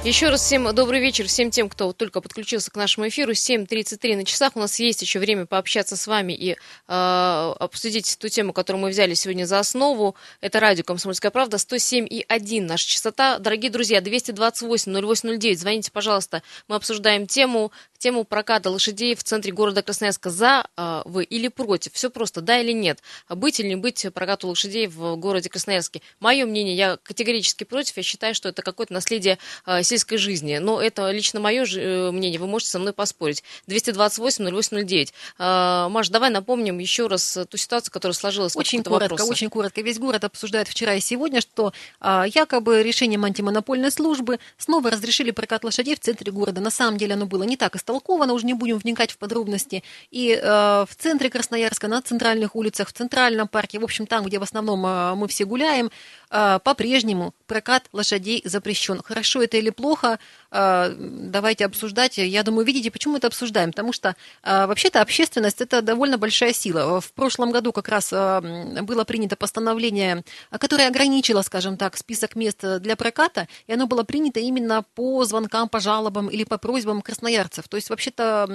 [0.03, 3.33] Еще раз всем добрый вечер, всем тем, кто только подключился к нашему эфиру.
[3.33, 4.53] 7.33 на часах.
[4.55, 6.57] У нас есть еще время пообщаться с вами и э,
[6.89, 10.15] обсудить ту тему, которую мы взяли сегодня за основу.
[10.43, 13.39] Это радио «Комсомольская правда», 107,1 наша частота.
[13.39, 16.43] Дорогие друзья, 228-0809, звоните, пожалуйста.
[16.69, 17.73] Мы обсуждаем тему,
[18.05, 20.29] тему проката лошадей в центре города Красноярска.
[20.29, 21.95] За э, вы или против?
[21.95, 23.03] Все просто, да или нет?
[23.31, 26.03] Быть или не быть прокату лошадей в городе Красноярске?
[26.21, 27.97] Мое мнение, я категорически против.
[27.97, 30.59] Я считаю, что это какое-то наследие э, сельской жизни.
[30.59, 32.39] Но это лично мое же, э, мнение.
[32.39, 33.43] Вы можете со мной поспорить.
[33.69, 35.15] 228-0809.
[35.39, 39.31] Э, Маш, давай напомним еще раз э, ту ситуацию, которая сложилась Очень коротко, вопроса.
[39.31, 39.81] очень коротко.
[39.81, 45.65] Весь город обсуждает вчера и сегодня, что а, якобы решением антимонопольной службы снова разрешили прокат
[45.65, 46.61] лошадей в центре города.
[46.61, 47.94] На самом деле оно было не так истолковано,
[48.33, 49.83] уже не будем вникать в подробности.
[50.11, 54.39] И а, в центре Красноярска, на центральных улицах, в центральном парке, в общем, там, где
[54.39, 55.91] в основном а, мы все гуляем,
[56.35, 59.01] по-прежнему прокат лошадей запрещен.
[59.03, 60.19] Хорошо это или плохо,
[60.51, 62.19] а, давайте обсуждать.
[62.19, 63.71] Я думаю, видите, почему мы это обсуждаем?
[63.71, 67.01] Потому что а, вообще-то общественность это довольно большая сила.
[67.01, 72.37] В прошлом году как раз а, было принято постановление, а, которое ограничило, скажем так, список
[72.37, 77.03] мест для проката, и оно было принято именно по звонкам, по жалобам или по просьбам
[77.03, 77.69] красноярцев.
[77.69, 78.47] То есть вообще-то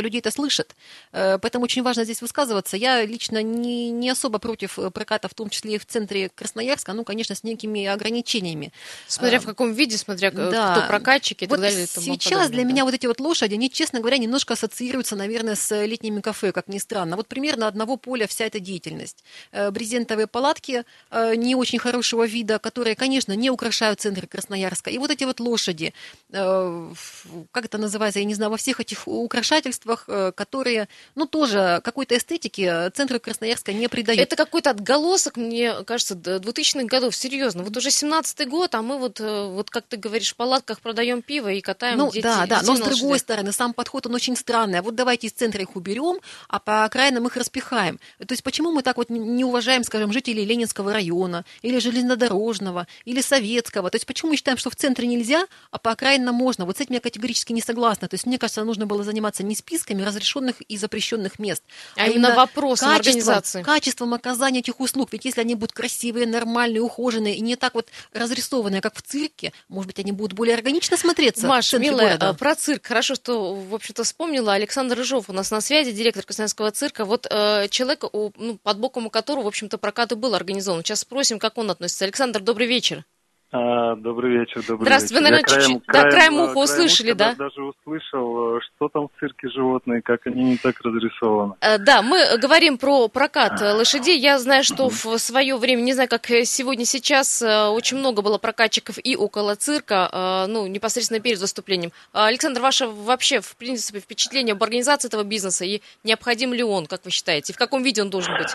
[0.00, 0.74] люди это слышат,
[1.12, 2.76] Э, поэтому очень важно здесь высказываться.
[2.76, 7.04] Я лично не, не особо против проката, в том числе и в центре Красноярска, ну,
[7.10, 8.72] конечно, с некими ограничениями.
[9.08, 10.72] Смотря А, в каком виде, смотря да.
[10.76, 11.86] кто прокатчик и Вот так далее.
[11.86, 12.68] сейчас подобное, для да.
[12.68, 16.68] меня вот эти вот лошади, они, честно говоря, немножко ассоциируются, наверное, с летними кафе, как
[16.68, 17.16] ни странно.
[17.16, 19.24] Вот примерно одного поля вся эта деятельность.
[19.52, 24.90] Э, Брезентовые палатки э, не очень хорошего вида, которые, конечно, не украшают центр Красноярска.
[24.90, 25.92] И вот эти вот лошади,
[26.30, 32.90] как это называется, я не знаю, во всех этих украшательствах, которые, ну, тоже какой-то эстетики
[32.94, 34.20] центру Красноярска не придают.
[34.20, 37.14] Это какой-то отголосок, мне кажется, д- 2000-х годов.
[37.16, 37.62] Серьезно.
[37.62, 41.22] Вот уже 17-й год, а мы вот, э, вот как ты говоришь, в палатках продаем
[41.22, 42.22] пиво и катаем Ну детей.
[42.22, 43.20] да, да, детей но с другой лошадях.
[43.20, 44.80] стороны, сам подход, он очень странный.
[44.80, 47.98] А вот давайте из центра их уберем, а по окраинам их распихаем.
[48.18, 53.20] То есть почему мы так вот не уважаем, скажем, жителей Ленинского района, или железнодорожного, или
[53.20, 53.90] советского?
[53.90, 56.64] То есть почему мы считаем, что в центре нельзя, а по окраинам можно?
[56.64, 58.08] Вот с этим я категорически не согласна.
[58.08, 61.62] То есть мне кажется, нужно было заниматься не списками разрешенных и запрещенных мест,
[61.96, 63.62] А именно вопросом организации.
[63.62, 65.10] качеством оказания этих услуг.
[65.12, 69.52] Ведь если они будут красивые, нормальные, ухоженные и не так вот разрисованные, как в цирке,
[69.68, 71.46] может быть, они будут более органично смотреться.
[71.46, 72.28] в Маш, центре милая, города.
[72.30, 72.86] а, про цирк.
[72.86, 74.52] Хорошо, что, в общем-то, вспомнила.
[74.54, 77.04] Александр Рыжов у нас на связи, директор Красноярского цирка.
[77.04, 80.82] Вот э, человек, у- ну, под боком у которого, в общем-то, прокат и был организован.
[80.84, 82.04] Сейчас спросим, как он относится.
[82.04, 83.04] Александр, добрый вечер.
[83.52, 85.24] А, добрый вечер, добрый Здравствуйте, вечер.
[85.24, 87.34] вы, наверное, чуть-чуть, да, краем уха услышали, да?
[87.34, 91.54] даже услышал, что там в цирке животные, как они не так разрисованы.
[91.60, 94.20] Э, Да, мы говорим про прокат э, лошадей.
[94.20, 98.22] Я знаю, что в свое время, не знаю, как э, сегодня, сейчас, э, очень много
[98.22, 101.90] было прокатчиков и около цирка, ну, непосредственно перед выступлением.
[102.12, 106.86] А, Александр, ваше вообще, в принципе, впечатление об организации этого бизнеса и необходим ли он,
[106.86, 107.52] как вы считаете?
[107.52, 108.54] В каком виде он должен быть?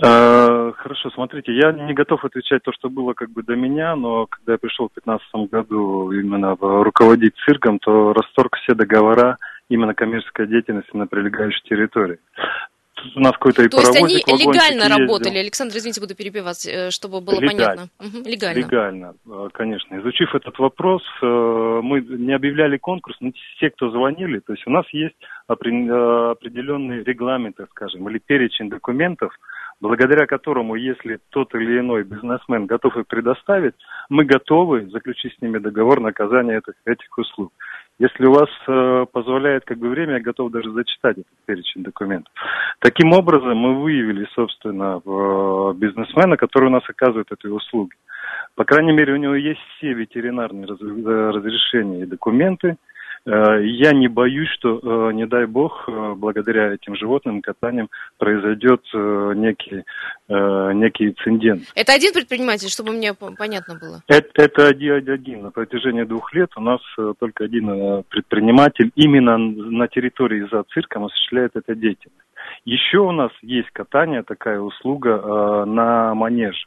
[0.00, 4.26] Э, Хорошо, смотрите, я не готов отвечать то, что было как бы до меня, но
[4.26, 9.36] когда я пришел в 2015 году именно руководить цирком, то расторг все договора
[9.68, 12.18] именно коммерческой деятельности на прилегающей территории.
[13.16, 14.98] У нас какой-то и То есть они легально ездил.
[14.98, 15.38] работали?
[15.38, 17.64] Александр, извините, буду перебивать, э, чтобы было Легально.
[17.64, 17.88] понятно.
[17.98, 18.58] Мгм, Легально.
[18.58, 19.98] Легально, э, конечно.
[19.98, 24.70] Изучив этот вопрос, э, мы не объявляли конкурс, но те, кто звонили, то есть у
[24.70, 25.16] нас есть
[25.48, 29.32] опре- определенные регламенты, скажем, или перечень документов,
[29.82, 33.74] благодаря которому, если тот или иной бизнесмен готов их предоставить,
[34.08, 37.52] мы готовы заключить с ними договор на оказание этих, этих услуг.
[37.98, 42.32] Если у вас э, позволяет как бы время, я готов даже зачитать этот перечень документов.
[42.78, 47.94] Таким образом, мы выявили, собственно, в- бизнесмена, который у нас оказывает эти услуги.
[48.54, 52.76] По крайней мере, у него есть все ветеринарные э, разрешения и документы.
[53.24, 58.82] Э, Я не боюсь, что, э, не дай бог, э, благодаря этим животным катаниям произойдет
[58.92, 59.84] некий,
[60.28, 61.62] некий инцидент.
[61.74, 64.02] Это один предприниматель, чтобы мне по- понятно было?
[64.08, 65.42] Это, это один, один.
[65.42, 66.80] На протяжении двух лет у нас
[67.18, 72.18] только один предприниматель именно на территории за цирком осуществляет эту деятельность.
[72.64, 76.66] Еще у нас есть катание, такая услуга на манеже.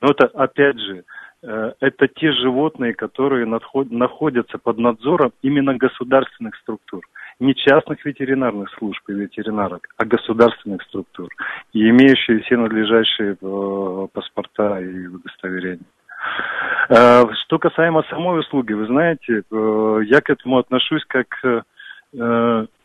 [0.00, 1.04] Но это, опять же,
[1.44, 7.02] это те животные, которые находятся под надзором именно государственных структур.
[7.40, 11.28] Не частных ветеринарных служб и ветеринарок, а государственных структур.
[11.72, 15.84] И имеющие все надлежащие э, паспорта и удостоверения.
[16.88, 21.26] Э, Что касаемо самой услуги, вы знаете, э, я к этому отношусь как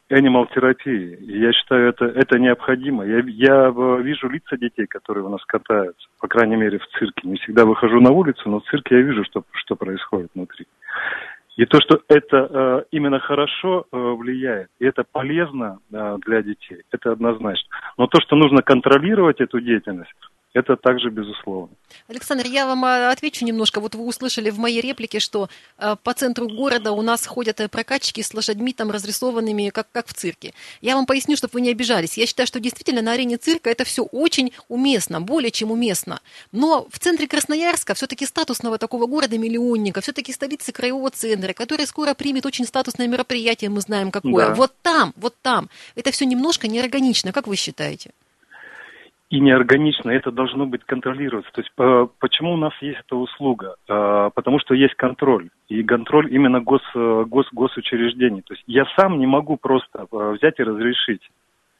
[0.09, 1.15] э, э, animal терапии.
[1.21, 3.05] И Я считаю, это, это необходимо.
[3.05, 7.27] Я, я э, вижу лица детей, которые у нас катаются, по крайней мере, в цирке.
[7.27, 10.65] Не всегда выхожу на улицу, но в цирке я вижу, что, что происходит внутри.
[11.59, 16.83] И то, что это э, именно хорошо э, влияет, и это полезно э, для детей,
[16.89, 17.67] это однозначно.
[17.97, 20.13] Но то, что нужно контролировать эту деятельность,
[20.53, 21.75] это также безусловно.
[22.07, 23.79] Александр, я вам а, отвечу немножко.
[23.79, 27.67] Вот вы услышали в моей реплике, что э, по центру города у нас ходят э,
[27.67, 30.53] прокатчики с лошадьми там разрисованными, как, как в цирке.
[30.81, 32.17] Я вам поясню, чтобы вы не обижались.
[32.17, 36.19] Я считаю, что действительно на арене цирка это все очень уместно, более чем уместно.
[36.51, 42.47] Но в центре Красноярска, все-таки статусного такого города-миллионника, все-таки столицы краевого центра, который скоро примет
[42.47, 44.47] очень статусное мероприятие, мы знаем какое.
[44.47, 44.55] Да.
[44.55, 45.69] Вот там, вот там.
[45.95, 48.11] Это все немножко неорганично, как вы считаете?
[49.29, 51.51] И неорганично, это должно быть контролироваться.
[51.53, 53.75] То есть по- почему у нас есть эта услуга?
[53.87, 55.49] А, потому что есть контроль.
[55.67, 58.41] И контроль именно гос, э, гос, госучреждений.
[58.41, 61.21] То есть я сам не могу просто э, взять и разрешить.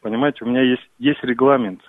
[0.01, 1.81] Понимаете, у меня есть, есть регламент.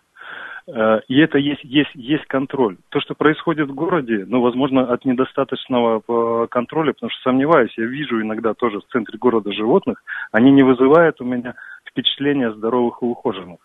[0.66, 2.78] Э, И это есть, есть, есть контроль.
[2.88, 7.84] То, что происходит в городе, ну, возможно, от недостаточного э, контроля, потому что сомневаюсь, я
[7.84, 11.54] вижу иногда тоже в центре города животных, они не вызывают у меня
[11.90, 13.58] впечатления здоровых и ухоженных.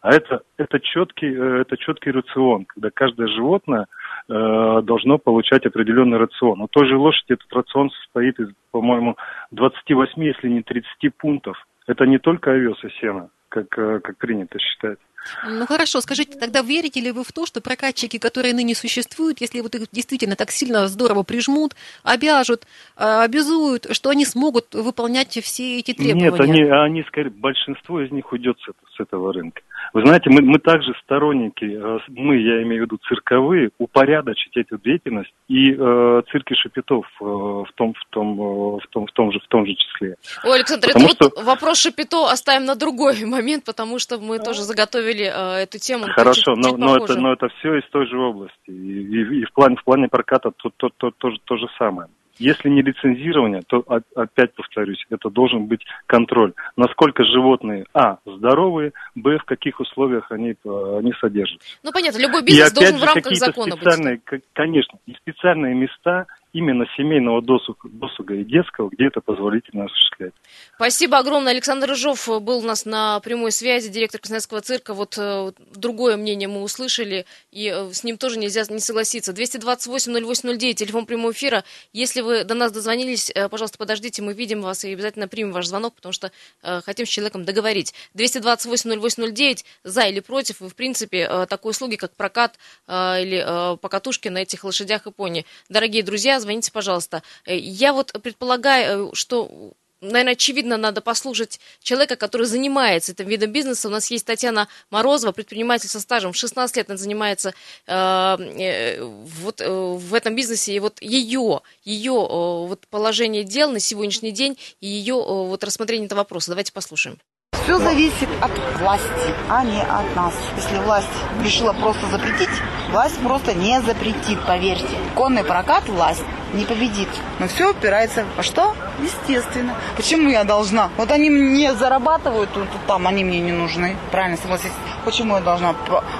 [0.00, 3.86] А это, это, четкий, э, это четкий рацион, когда каждое животное
[4.28, 6.60] э, должно получать определенный рацион.
[6.60, 9.16] У той же лошади этот рацион состоит из, по-моему,
[9.52, 11.56] 28, если не 30 пунктов.
[11.86, 14.98] Это не только овес и сено, как, э, как принято считать.
[15.44, 19.60] Ну хорошо, скажите, тогда верите ли вы в то, что прокатчики, которые ныне существуют, если
[19.60, 25.78] вот их действительно так сильно здорово прижмут, обяжут, а, обязуют, что они смогут выполнять все
[25.78, 26.30] эти требования?
[26.30, 29.62] Нет, они, они скорее, большинство из них уйдет с, с этого рынка.
[29.92, 34.78] Вы знаете, мы, мы также сторонники, э, мы, я имею в виду цирковые, упорядочить эту
[34.78, 39.32] деятельность и э, цирки шапитов э, в, том, в, том, э, в, том, в, том
[39.32, 40.16] же, в том же числе.
[40.44, 44.62] Ой, Александр, Потому это вот вопрос Шапито оставим на другой момент, потому что мы тоже
[44.62, 46.04] заготовили э, эту тему.
[46.08, 47.12] Хорошо, чуть- но, чуть но, похоже.
[47.12, 48.56] это, но это все из той же области.
[48.68, 51.66] И, и- и в, плане, в плане проката то, то, то, то, же- то же
[51.78, 52.08] самое.
[52.42, 53.84] Если не лицензирование, то
[54.16, 56.52] опять повторюсь, это должен быть контроль.
[56.76, 61.78] Насколько животные, а, здоровые, б, в каких условиях они, э, они содержатся.
[61.84, 63.80] Ну, понятно, любой И бизнес опять должен в же рамках какие-то закона быть.
[63.80, 69.86] специальные, к- конечно, и специальные места именно семейного досуга, досуга и детского, где это позволительно
[69.86, 70.32] осуществлять.
[70.74, 71.52] Спасибо огромное.
[71.52, 74.92] Александр Рыжов был у нас на прямой связи, директор Красноярского цирка.
[74.92, 79.32] Вот э, другое мнение мы услышали, и э, с ним тоже нельзя не согласиться.
[79.32, 81.64] 228-0809, телефон прямого эфира.
[81.92, 85.66] Если вы до нас дозвонились, э, пожалуйста, подождите, мы видим вас и обязательно примем ваш
[85.66, 87.94] звонок, потому что э, хотим с человеком договорить.
[88.14, 93.76] 228-0809, за или против, вы, в принципе, э, такой услуги, как прокат э, или э,
[93.78, 95.46] покатушки на этих лошадях и пони.
[95.70, 97.22] Дорогие друзья, звоните, пожалуйста.
[97.46, 103.52] Э, я вот предполагаю, э, что наверное, очевидно, надо послушать человека, который занимается этим видом
[103.52, 103.88] бизнеса.
[103.88, 106.32] У нас есть Татьяна Морозова, предприниматель со стажем.
[106.32, 107.54] В 16 лет она занимается
[107.86, 110.74] э, э, вот э, в этом бизнесе.
[110.74, 115.64] И вот ее, ее э, вот положение дел на сегодняшний день и ее э, вот
[115.64, 116.50] рассмотрение этого вопроса.
[116.50, 117.18] Давайте послушаем.
[117.64, 118.50] Все зависит от
[118.80, 120.34] власти, а не от нас.
[120.56, 121.06] Если власть
[121.44, 122.48] решила просто запретить,
[122.92, 124.96] власть просто не запретит, поверьте.
[125.14, 127.08] Конный прокат власть не победит.
[127.38, 128.74] Но все упирается во что?
[129.00, 129.74] Естественно.
[129.96, 130.90] Почему я должна?
[130.96, 133.96] Вот они мне зарабатывают, тут, там они мне не нужны.
[134.10, 134.72] Правильно, согласитесь.
[135.04, 135.74] Почему я должна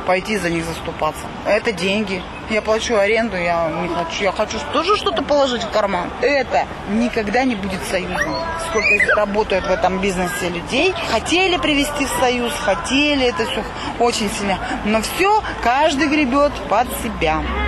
[0.06, 1.22] пойти за них заступаться?
[1.46, 2.22] Это деньги.
[2.50, 4.24] Я плачу аренду, я не хочу.
[4.24, 6.10] Я хочу тоже что-то положить в карман.
[6.20, 8.34] Это никогда не будет союзом.
[8.68, 10.92] Сколько работают в этом бизнесе людей.
[11.10, 13.62] Хотели привести в союз, хотели это все
[13.98, 14.58] очень сильно.
[14.84, 17.61] Но все, каждый гребет под себя.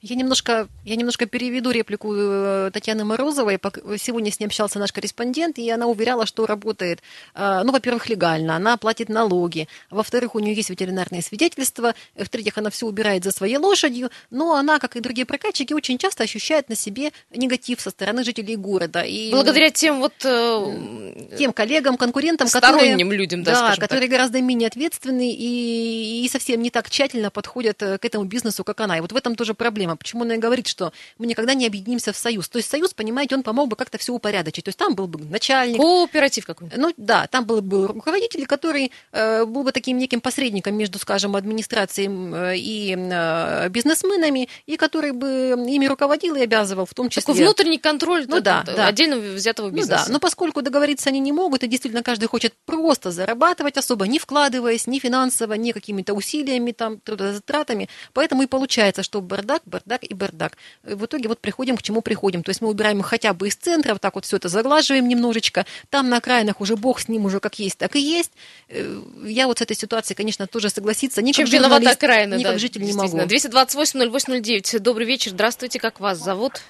[0.00, 3.58] Я немножко, я немножко переведу реплику э, Татьяны Морозовой.
[3.98, 7.00] Сегодня с ней общался наш корреспондент, и она уверяла, что работает,
[7.34, 12.70] э, ну, во-первых, легально, она платит налоги, во-вторых, у нее есть ветеринарные свидетельства, в-третьих, она
[12.70, 16.76] все убирает за своей лошадью, но она, как и другие прокатчики, очень часто ощущает на
[16.76, 19.00] себе негатив со стороны жителей города.
[19.00, 20.14] И Благодаря тем вот...
[20.24, 24.10] Э, тем коллегам, конкурентам, сторонним которые, людям, да, да которые так.
[24.10, 28.96] гораздо менее ответственны и, и совсем не так тщательно подходят к этому бизнесу, как она.
[28.98, 29.96] И вот в этом тоже проблема проблема.
[29.96, 32.48] Почему она и говорит, что мы никогда не объединимся в союз.
[32.48, 34.64] То есть союз, понимаете, он помог бы как-то все упорядочить.
[34.64, 35.78] То есть там был бы начальник.
[35.78, 36.78] Кооператив какой-то.
[36.78, 41.36] Ну да, там был бы руководитель, который э, был бы таким неким посредником между, скажем,
[41.36, 42.08] администрацией
[42.56, 47.22] и э, бизнесменами, и который бы ими руководил и обязывал в том числе.
[47.22, 48.86] Такой внутренний контроль ну, да, да.
[48.86, 50.02] отдельно взятого бизнеса.
[50.02, 54.06] Ну да, но поскольку договориться они не могут, и действительно каждый хочет просто зарабатывать, особо
[54.06, 59.77] не вкладываясь ни финансово, ни какими-то усилиями, там, трудозатратами, поэтому и получается, что бардак, бардак
[60.02, 60.56] и бардак.
[60.82, 62.42] В итоге вот приходим к чему приходим.
[62.42, 65.08] То есть мы убираем их хотя бы из центра, вот так вот все это заглаживаем
[65.08, 65.66] немножечко.
[65.90, 68.32] Там на окраинах уже бог с ним уже как есть, так и есть.
[68.68, 71.22] Э, я вот с этой ситуацией, конечно, тоже согласиться.
[71.22, 73.18] Ни Чем как виновата окраина, ни да, как житель не могу.
[73.18, 74.78] 228-0809.
[74.78, 75.30] Добрый вечер.
[75.30, 75.78] Здравствуйте.
[75.78, 76.62] Как вас зовут?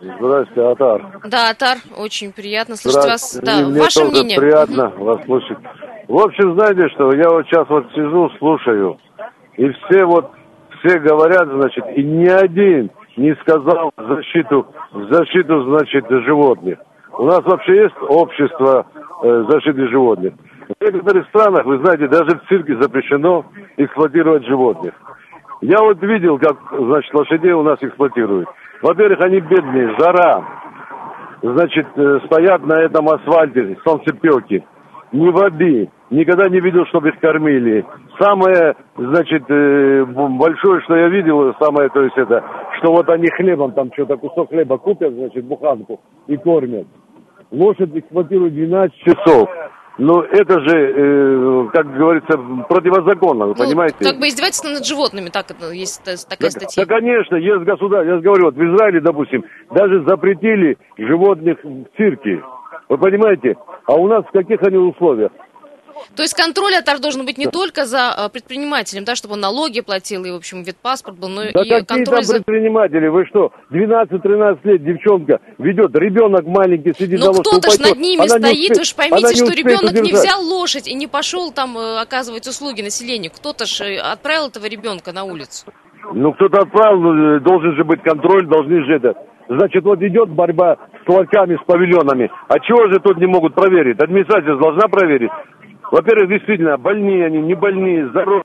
[0.00, 1.20] Здравствуйте, Атар.
[1.24, 3.38] Да, Атар, очень приятно слышать вас.
[3.42, 4.38] Да, мне ваше тоже мнение.
[4.38, 5.04] приятно угу.
[5.04, 5.58] вас слышать.
[6.08, 8.98] В общем, знаете что, я вот сейчас вот сижу, слушаю,
[9.56, 10.32] и все вот
[10.82, 16.78] все говорят, значит, и ни один не сказал в защиту, в защиту, значит, животных.
[17.18, 18.86] У нас вообще есть общество
[19.22, 20.34] э, защиты животных.
[20.68, 23.44] В некоторых странах, вы знаете, даже в цирке запрещено
[23.76, 24.94] эксплуатировать животных.
[25.60, 28.48] Я вот видел, как, значит, лошадей у нас эксплуатируют.
[28.82, 30.44] Во-первых, они бедные, жара.
[31.42, 34.64] Значит, э, стоят на этом асфальте, солнцепеки
[35.12, 35.90] не воды.
[36.10, 37.84] Никогда не видел, чтобы их кормили.
[38.20, 42.44] Самое, значит, э, большое, что я видел, самое, то есть это,
[42.78, 46.86] что вот они хлебом, там что-то, кусок хлеба купят, значит, буханку и кормят.
[47.50, 49.48] Лошадь эксплуатирует 12 часов.
[49.96, 53.96] Ну, это же, э, как говорится, противозаконно, вы ну, понимаете?
[54.00, 56.84] Как бы издевательство над животными, так есть такая да, статья.
[56.84, 61.84] Да, конечно, есть государство, я же говорю, вот в Израиле, допустим, даже запретили животных в
[61.96, 62.42] цирке.
[62.90, 63.56] Вы понимаете?
[63.86, 65.32] А у нас в каких они условиях?
[66.16, 67.50] То есть контроль Атар должен быть не да.
[67.50, 71.28] только за а, предпринимателем, да, чтобы он налоги платил и, в общем, вид паспорт был,
[71.28, 72.34] но да и какие контроль там за...
[72.34, 73.08] предприниматели?
[73.08, 78.72] Вы что, 12-13 лет девчонка ведет, ребенок маленький сидит Но кто-то же над ними стоит,
[78.72, 80.04] успеет, вы же поймите, что ребенок удержать.
[80.04, 83.30] не взял лошадь и не пошел там э, оказывать услуги населению.
[83.32, 85.66] Кто-то же э, отправил этого ребенка на улицу.
[86.12, 89.14] Ну, кто-то отправил, э, должен же быть контроль, должны же это...
[89.48, 92.30] Значит, вот идет борьба с ларьками, с павильонами.
[92.46, 94.00] А чего же тут не могут проверить?
[94.00, 95.30] Администрация должна проверить.
[95.90, 98.44] Во-первых, действительно, больные они, не больные, здоровые,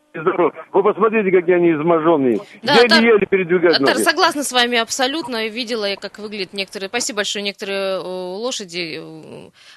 [0.74, 2.40] Вы посмотрите, какие они изможенные.
[2.64, 3.28] Да, Еле-еле Тар...
[3.28, 4.04] передвигать ноги.
[4.04, 5.48] Согласна с вами абсолютно.
[5.48, 6.90] Видела я, как выглядят некоторые...
[6.90, 7.44] Спасибо большое.
[7.44, 9.02] Некоторые лошади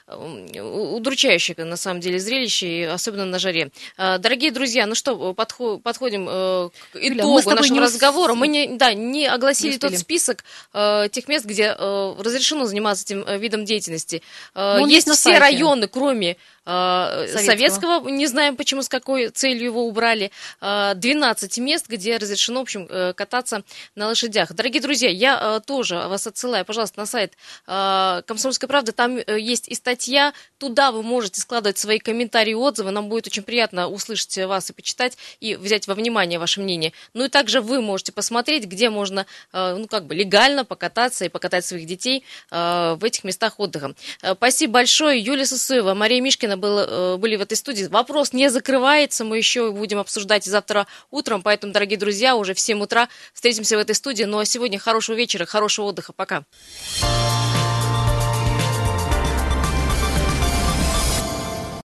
[0.09, 3.70] удручающие, на самом деле, зрелище, особенно на жаре.
[3.96, 8.35] Дорогие друзья, ну что, подходим э, к итогу Юля, нашего разговора.
[8.35, 13.05] Мы не, да, не огласили не тот список э, тех мест, где э, разрешено заниматься
[13.05, 14.22] этим видом деятельности.
[14.55, 17.38] Ну, есть, есть все районы, кроме Советского.
[17.38, 20.28] Советского, не знаем почему, с какой целью его убрали.
[20.61, 23.62] Назвали 12 мест, где разрешено, в общем, кататься
[23.95, 24.53] на лошадях.
[24.53, 27.35] Дорогие друзья, я тоже вас отсылаю, пожалуйста, на сайт
[27.67, 28.93] «Комсомольской правды».
[28.93, 32.91] Там есть и статья, туда вы можете складывать свои комментарии и отзывы.
[32.91, 36.93] Нам будет очень приятно услышать вас и почитать, и взять во внимание ваше мнение.
[37.14, 41.64] Ну и также вы можете посмотреть, где можно, ну как бы легально покататься и покатать
[41.64, 43.95] своих детей в этих местах отдыха.
[44.35, 45.21] Спасибо большое.
[45.21, 47.85] Юлия Сусуева, Мария Мишкина был, были в этой студии.
[47.85, 52.83] Вопрос не закрывается, мы еще будем обсуждать завтра утром, поэтому, дорогие друзья, уже в 7
[52.83, 54.24] утра встретимся в этой студии.
[54.24, 56.12] Ну а сегодня хорошего вечера, хорошего отдыха.
[56.12, 56.44] Пока.